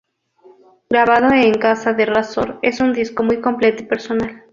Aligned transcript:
Grabado 0.89 1.31
en 1.35 1.53
casa 1.59 1.93
de 1.93 2.07
Razor, 2.07 2.57
es 2.63 2.79
un 2.81 2.91
disco 2.91 3.21
muy 3.21 3.39
completo 3.39 3.83
y 3.83 3.85
personal. 3.85 4.45